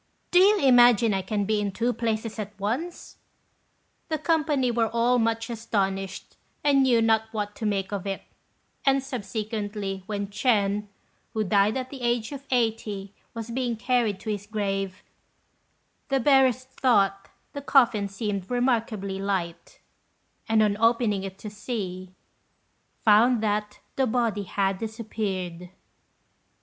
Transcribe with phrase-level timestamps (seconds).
[0.31, 3.17] Do you imagine I can be in two places at once?"
[4.09, 8.23] The company were all much astonished, and knew not what to make of it;
[8.83, 10.87] and subsequently when Ch'ên,
[11.35, 15.03] who died at the age of eighty, was being carried to his grave,
[16.09, 19.81] the bearers thought the coffin seemed remarkably light,
[20.49, 22.09] and on opening it to see,
[23.03, 25.69] found that the body had disappeared.